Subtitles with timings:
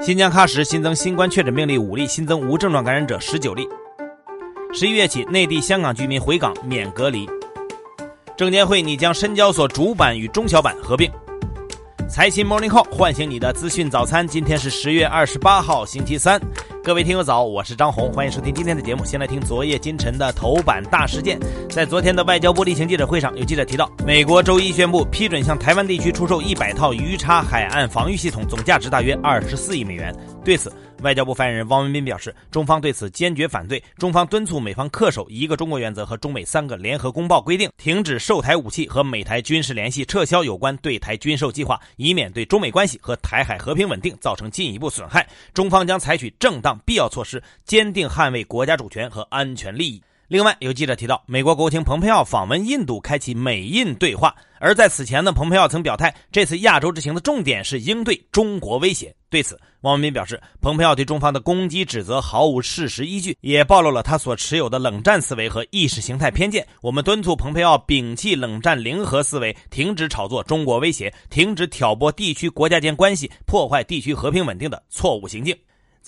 [0.00, 3.68] 新疆喀什新增新冠确诊病例五例，新增无症状感染者十九例。
[4.72, 7.28] 十一月起，内地、香港居民回港免隔离。
[8.36, 11.10] 证监会拟将深交所主板与中小板合并。
[12.08, 14.26] 财新 Morning Call 唤醒你的资讯早餐。
[14.26, 16.40] 今天是十月二十八号，星期三。
[16.88, 19.04] 各位听友早，我是张红，欢迎收听今天的节目。
[19.04, 21.38] 先来听昨夜今晨的头版大事件。
[21.68, 30.16] 在昨天的外交部例行记者会上，有记者提到，美国周一宣布批准向台湾地区出售一百套鱼叉海岸防御系统，总价值大约二十四亿美元。
[30.42, 45.26] 对此，外交部发言人汪文斌表示，中方对此坚决反对，中方敦促美方恪守一个中国原则和中美三个联合公报规定，停止售台武器和美台军事联系，撤销有关对台军售计划，以免对中美关系和台海和平稳定造成进一步损害。
[45.54, 50.02] 中方将采取正当必要措施，坚定捍卫国家主权和安全利益。
[50.26, 54.34] 另外，有记者提到，美国国务卿蓬佩奥访问印度，开启美印对话。
[54.60, 59.14] 而在此前呢，蓬佩奥曾表态，这次亚洲之行的重点是应对中国威胁。
[59.30, 66.66] 对此，汪文斌表示，蓬佩奥对中方的攻击指责毫无事实依据，也暴露了他所持有的冷战思维和意识形态偏见。
[66.80, 75.54] 我们敦促蓬佩奥摒弃冷战零和思维，停止炒作中国威胁，停止挑拨地区国家间关系、破坏地区和平稳定的错误行径。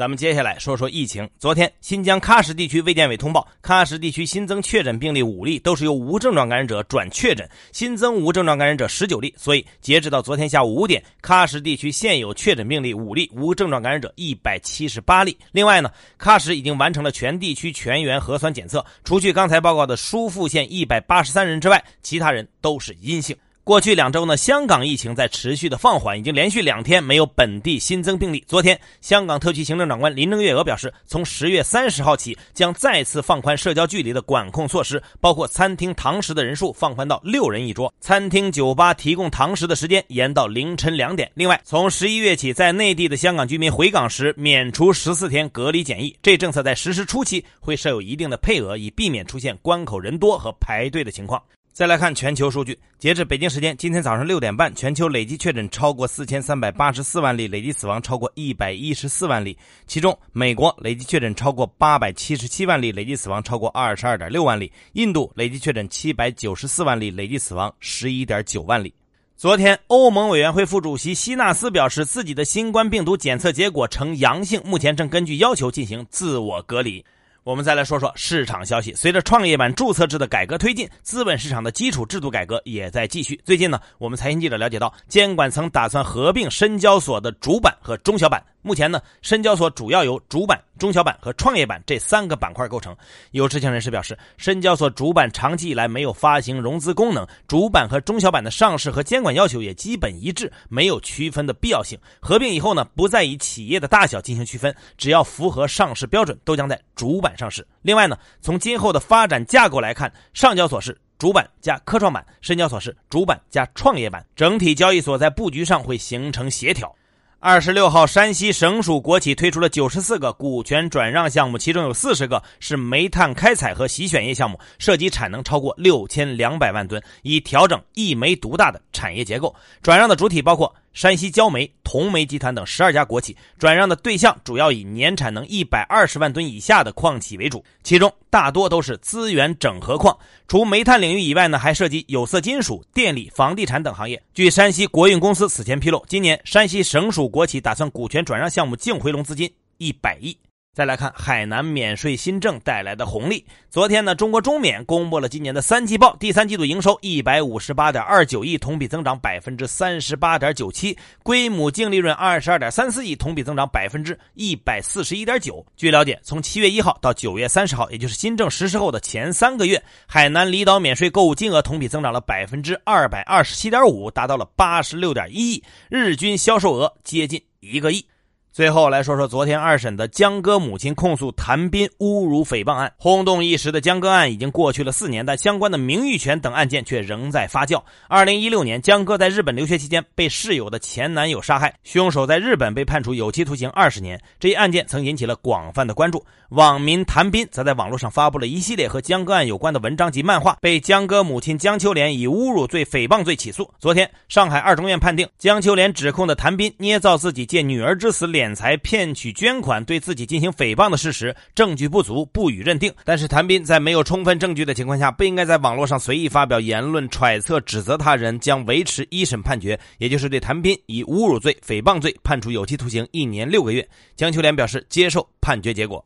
[0.00, 1.28] 咱们接下来说说疫情。
[1.38, 9.34] 昨天，新疆喀什地区卫健委通报，喀什地区新增确诊病例五例，都是由无症状感染者转确诊，新增无症状感染者十九例。
[9.36, 15.36] 所以，截止到昨天下午五点，喀什地区现有确诊病例五例，无症状感染者一百七十八例。
[15.52, 23.36] 另外呢，喀什已经完成了全地区全员核酸检测，除去刚才报告的疏附县一百八十三人之外，其他人都是阴性。
[23.62, 28.42] 过去两周呢，香港疫情在持续的放缓，已经连续两天没有本地新增病例。
[28.48, 41.30] 昨天，香港特区行政长官林郑月娥表示，从十月三十号起，将再次放宽社交距离的管控措施，包括餐厅堂食的人数放宽到六人一桌，餐厅、酒吧提供堂食的时间延到凌晨两点。
[41.34, 46.16] 另外，从十一月起，在内地的香港居民回港时免除十四天隔离检疫。
[46.22, 51.40] 这政策在实施初期会设有一定的配额，以避免出现关口人多和排队的情况。
[51.72, 59.56] 再来看全球数据，截至北京时间今天早上六点半，全球累计确诊超过四千三百八十四万例，累计死亡超过一百一十四万例。
[59.86, 68.92] 其中，美国累计确诊超过八百七十七万例，累计死亡超过二十二点六万例；印度累计确诊七百九十四万例，累计死亡十一点九万例。
[69.36, 77.02] 昨天，欧盟委员会副主席希纳斯表示，自己的新冠病毒检测结果呈阳性，目前正根据要求进行自我隔离。
[77.42, 78.92] 我们再来说说市场消息。
[78.94, 83.40] 随着创业板注册制的改革推进，资本市场的基础制度改革也在继续。
[83.44, 88.42] 最近呢，我们财经记者了解到，监管层打算合并深交所的主板和中小板。
[88.62, 92.94] 目前呢，深交所主要由主板、中小板和创业板这三个板块构成。
[93.30, 101.98] 有知情人士表示，深交所主板长期以来没有发行融资功能，主板和中小板的上市和监管要求也基本一致，没有区分的必要性。
[102.20, 107.66] 合并以后呢，不再以企业的大小进行区分，只要符合上市标准，都将在主板上市。
[107.80, 116.94] 另外呢，从今后的发展架构来看，上交所是主板加科创板，深交所是主板加创业板，整体交易所在布局上会形成协调。
[117.42, 129.54] 二十六号，山西省属国企推出了九十四个股权转让项目，其中有四十个是煤炭开采和洗选业项目，涉及产能超过六千两百万吨，以调整一煤独大的产业结构。
[129.80, 130.70] 转让的主体包括。
[130.92, 140.16] 山西焦煤、同煤集团等十二家国企转让的对象主要以年产能一百二十万吨以下的矿企为主，其中大多都是资源整合矿。
[140.48, 144.20] 除煤炭领域以外呢，还涉及有色金属、电力、房地产等行业。
[144.34, 150.36] 据山西国运公司此前披露，今年山西省属国企打算股权转让项目净回笼资金一百亿。
[150.72, 153.44] 再来看海南免税新政带来的红利。
[153.70, 165.66] 昨天呢，中国中免公布了今年的三季报，第三季度营收一百五十八点二九亿，同比增长百分之三十八点九七，归母净利润二十二点三四亿，同比增长百分之一百四十一点九。
[165.76, 178.06] 据了解，从七月一号到九月三十号，也就是新政实施后的前三个月，海南离岛免税购物金额同比增长了百分之二百二十七点五，达到了八十六点一亿，日均销售额接近一个亿。
[178.52, 187.80] 最后来说说昨天二审的江歌母亲控诉谭斌侮辱诽谤案，轰动一时的江歌案已经过去了四年，但相关的名誉权等案件却仍在发酵。
[188.08, 194.20] 二零一六年，江歌在日本留学期间被室友的前男友杀害，凶手在日本被判处有期徒刑二十年。
[194.40, 196.24] 这一案件曾引起了广泛的关注。
[196.50, 203.70] 网民谭斌则在网络上发布了一系列和江歌案有关的文章及漫画，被江歌母亲江秋莲以侮辱罪、诽谤罪起诉。
[203.78, 208.26] 昨天，上海二中院判定江秋莲指控的谭斌捏造自己借女儿之死。
[208.40, 212.90] 敛财、骗取捐款、对自己进行诽谤的事实，证据不足，不予认定。
[213.04, 223.86] 但是谭斌在没有充分证据的情况下，不应该在网络上随意发表言论、揣测、指责他人，将维持一审判决，也就是对谭斌以侮辱罪、诽谤罪判处有期徒刑一年六个月。
[224.16, 226.02] 江秋莲表示接受判决结果。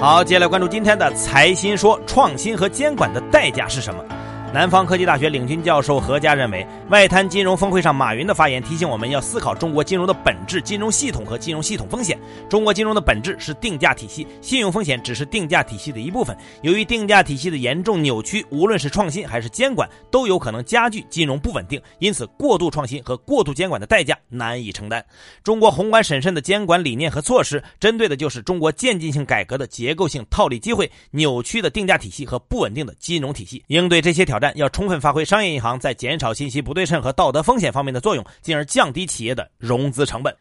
[0.00, 4.02] 好，接下来关注今天的财新说：创新和监管的代价是什么？
[4.50, 12.18] 南方科技大学领军教授何佳认为，外滩金融峰会上马云的发言提醒我们要思考中国金融的本质、金融系统和金融系统风险。
[12.48, 16.34] 中国金融的本质是定价体系，信用风险只是定价体系的一部分。
[16.62, 21.80] 由于定价体系的严重扭曲，无论是创新还是监管，都有可能加剧金融不稳定。
[21.98, 25.04] 因此，过度创新和过度监管的代价难以承担。
[25.44, 33.62] 中国宏观审慎的监管理念和措施，针对的就是中国渐进性改革的结构性套利机会、扭曲的定价体系和不稳定的金融体系。
[33.66, 40.34] 应对这些挑要充分发挥商业银行在减少信息不对称和道德风险方面的作用，进而降低企业的融资成本。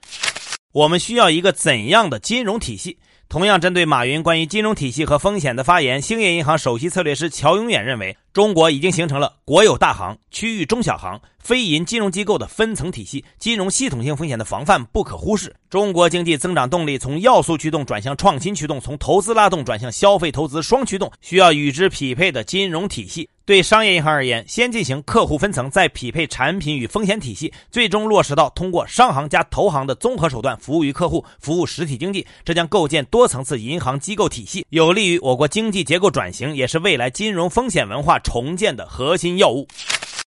[0.74, 2.98] 我们需要一个怎样的金融体系？
[3.30, 15.56] 同样针对马云关于金融体系和风险的发言，兴业银行首席策略师乔永远认为，中国已经形成了国有大行、区域中小行、非银金融机构的分层体系，金融系统性风险的防范不可忽视。
[15.72, 23.28] 中国经济增长动力从要素驱动转向创新驱动，从投资拉动转向消费投资双驱动，需要与之匹配的金融体系。
[23.44, 32.28] 对商业银行而言，先进行客户分层，再匹配产品与风险体系，最终落实到通过商行加投行的综合手段服务于客户，服务实体经济。
[32.44, 39.66] 这将构建多层次银行机构体系，有利于我国经济结构转型，也是未来金融风险文化重建的核心要务。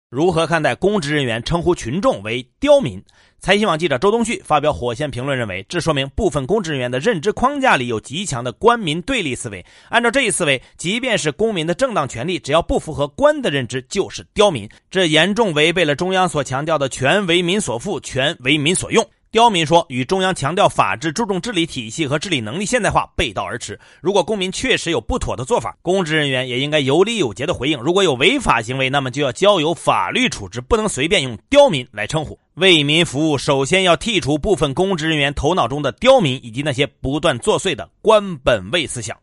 [0.08, 3.04] 如何看待公职人员称呼群众为“刁民”？
[3.40, 9.66] 财新网记者周东旭发表火线评论认为，这说明部分公职人员的认知框架里有极强的官民对立思维。
[9.90, 14.70] 按照这一思维，即便是公民的正当权利，只要不符合官的认知，就是刁民。
[14.92, 19.06] 这严重违背了中央所强调的“权为民所赋，权为民所用”。
[19.30, 23.78] 刁民说，与中央强调法治、注重治理体系和治理能力现代化背道而驰。
[24.02, 27.78] 如果公民确实有不妥的做法，公职人员也应该有理有节的回应。
[27.80, 32.40] 如果有违法行为，那么就要交由法律处置，不能随便用刁民来称呼。
[32.54, 39.18] 为民服务，首先要剔除部分公职人员头脑中的刁民以及那些不断作祟的官本位思想。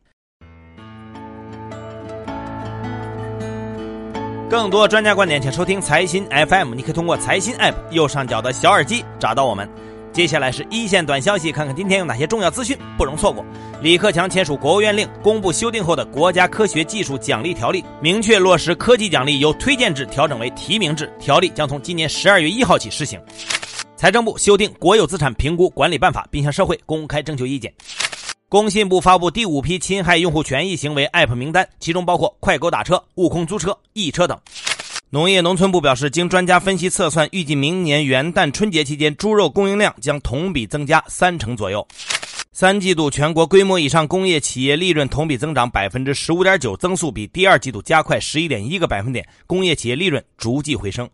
[4.55, 6.77] 更多专家观点，请收听财新 FM。
[6.77, 9.69] 你可以通过财新 App 右上角的小耳机找到我们。
[10.13, 13.45] 接下来是一线短消息，看看今天有哪些重要资讯不容错过。
[13.83, 23.21] 李克强签署国务院令，公布修订后的国家科学技术奖励条例，明确落实科技奖励由推荐制调整为提名制，条例将从今年十二月一号起施行。
[23.97, 27.75] 财政部修订国有资产评估管理办法，并向社会公开征求意见。
[28.55, 34.39] 工信部发布第五批侵害用户权益行为 App 名单，其中包括快狗打车、悟空租车、易车等。
[35.11, 41.85] 农业农村部表示，经专家分析测算，预计明年元旦春节期间猪肉供应量将同比增加三成左右。
[42.53, 51.11] 三季度全国规模以上工业企业利润同比增长百分之十五点九，增速比第二季度加快十一点一个百分点，工业企业利润逐季回升。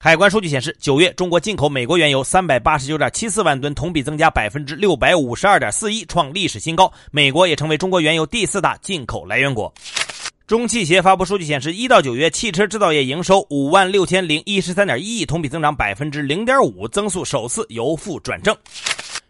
[0.00, 6.92] 海关数据显示，九月中国进口美国原油三百八十九点七四万吨，同比增加百分之六百五十二点四一，创历史新高。
[7.10, 9.74] 美国也成为中国原油第四大进口来源国。
[10.46, 18.56] 中汽协发布数据显示，一到九月汽车制造业营收五万六千零一十三点一亿，同比增长百分之零点五，增速首次由负转正。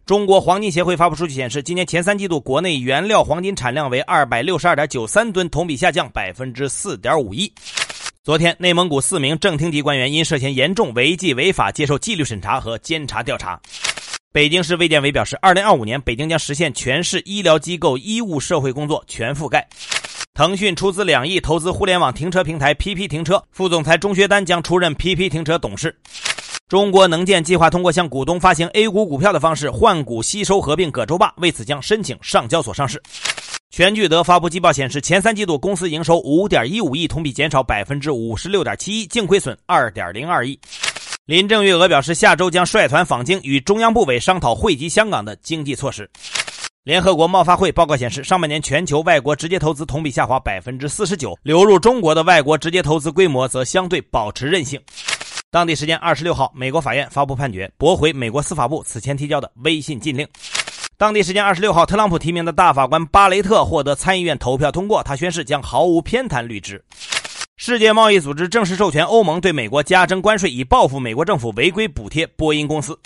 [0.05, 7.51] 中国黄金协会发布数据显示，今年前三季度国内原料黄金产量为二百六十二点九三吨，同比下降百分之四点五一。
[8.29, 13.59] 昨天，内蒙古四名正厅级官员因涉嫌严重违纪违法，接受纪律审查和监察调查。
[14.31, 19.67] 北京市卫健委表示，二零二五年北京将实现全市医疗机构医务社会工作全覆盖。
[20.35, 25.99] 腾讯出资两亿投资互联网停车平台 PP 停车，副总裁钟学丹将出任 PP 停车董事。
[26.69, 33.03] 中国能建计划通过向股东发行 A 股股票的方式换股吸收合并葛洲坝，为此将申请上交所上市。
[33.71, 40.59] 全聚德发布季报显示，前三季度公司营收五点一五亿，同比减少百分之五十六点七一，净亏损二点零二亿。
[41.27, 46.11] 林郑月娥表示，下周将率团访京，与中央部委商讨惠及香港的经济措施。
[46.83, 54.81] 联合国贸发会报告显示，上半年全球外国直接投资同比下滑百分之四十九，流入中国的外国直接投资规模则相对保持韧性。
[55.51, 60.27] 当地时间二十六号，美国法院发布判决，驳回美国司法部此前提交的微信禁令。
[60.99, 66.85] 当地时间二十六号，特朗普提名的大法官巴雷特获得参议院投票通过，他宣誓将毫无偏袒履职。
[67.57, 72.99] 世界贸易组织正式授权欧盟对美国加征关税，以报复美国政府违规补贴波音公司。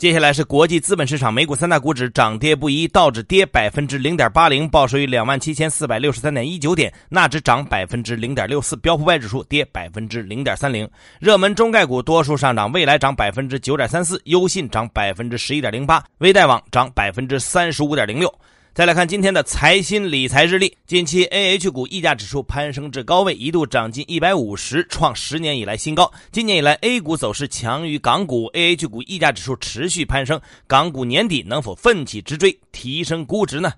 [0.00, 10.88] 接下来是国际资本市场，美股三大股指涨跌不一，道指跌百分之零点八零，报收于两万七千四百六十三点一九点；纳指涨百分之零点六四，标普百指数跌百分之零点三零。
[11.18, 18.34] 热门中概股多数上涨，未来涨百分之九点三四，优信涨百分之十一点零八，微贷网涨百分之三十五点零六。
[18.80, 26.10] 再来看今天的财新理财日历，近期 A H 股溢价指数攀升至高位，一度涨近一百五十，创十年以来新高。
[26.32, 33.70] 今年以来，A 股走势强于港股，A H 股溢价指数持续攀升，港股年底能否奋起直追，提升估值呢？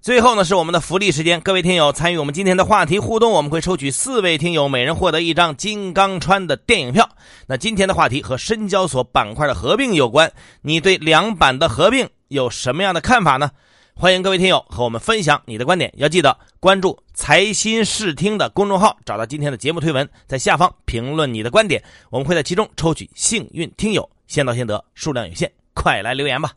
[0.00, 7.06] 最后呢，是我们的福利时间，各位听友参与我们今天的话题互动，我们会抽取四位听友，每人获得一张金刚川的电影票。
[7.46, 13.50] 那今天的话题和深交所板块的合并有关，你对两板的合并有什么样的看法呢？
[13.94, 21.80] 欢迎各位听友和我们分享你的观点，要记得关注“财新视听”的公众号，找到今天的节目推文，在下方评论你的观点，
[22.10, 26.50] 我们会在其中抽取幸运听友，先到先得，数量有限，快来留言吧。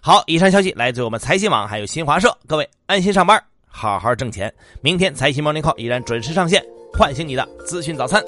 [0.00, 4.52] 好，以上消息来自我们财新网还有新华社，各位安心上班，好好挣钱。
[4.80, 8.24] 明天财新 Morning Call 依然准时上线，唤醒你的资讯早餐。